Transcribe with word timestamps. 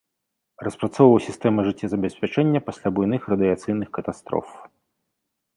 Распрацоўваў 0.67 1.19
сістэмы 1.25 1.65
жыццезабеспячэння 1.67 2.63
пасля 2.71 2.87
буйных 2.97 3.21
радыяцыйных 3.35 3.89
катастроф. 3.99 4.47